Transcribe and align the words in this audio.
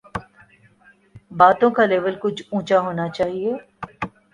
باتوں 1.31 1.69
کا 1.71 1.83
لیول 1.85 2.15
کچھ 2.21 2.41
اونچا 2.51 2.79
ہونا 2.79 3.05
چاہیے۔ 3.09 3.51